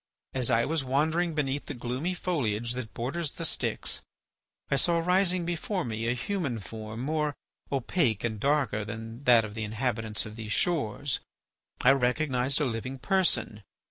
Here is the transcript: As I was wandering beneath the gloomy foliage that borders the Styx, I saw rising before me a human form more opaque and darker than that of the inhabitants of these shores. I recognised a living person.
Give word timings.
As 0.33 0.49
I 0.49 0.65
was 0.65 0.83
wandering 0.83 1.35
beneath 1.35 1.67
the 1.67 1.75
gloomy 1.75 2.15
foliage 2.15 2.71
that 2.73 2.91
borders 2.91 3.33
the 3.33 3.45
Styx, 3.45 4.01
I 4.71 4.75
saw 4.75 4.97
rising 4.97 5.45
before 5.45 5.85
me 5.85 6.07
a 6.07 6.15
human 6.15 6.57
form 6.57 7.01
more 7.01 7.35
opaque 7.71 8.23
and 8.23 8.39
darker 8.39 8.83
than 8.83 9.19
that 9.25 9.45
of 9.45 9.53
the 9.53 9.63
inhabitants 9.63 10.25
of 10.25 10.35
these 10.37 10.53
shores. 10.53 11.19
I 11.81 11.91
recognised 11.91 12.59
a 12.59 12.65
living 12.65 12.97
person. 12.97 13.61